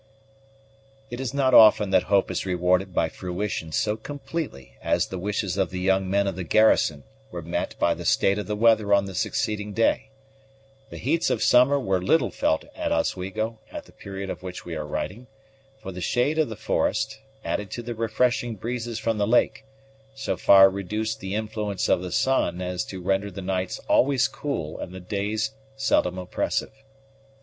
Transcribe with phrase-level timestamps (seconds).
[1.11, 5.57] _It is not often that hope is rewarded by fruition so completely as the wishes
[5.57, 8.95] of the young men of the garrison were met by the state of the weather
[8.95, 10.09] on the succeeding day.
[10.89, 14.75] The heats of summer were little felt at Oswego at the period of which we
[14.75, 15.27] are writing;
[15.79, 19.65] for the shade of the forest, added to the refreshing breezes from the lake,
[20.15, 24.79] so far reduced the influence of the sun as to render the nights always cool
[24.79, 26.71] and the days seldom oppressive.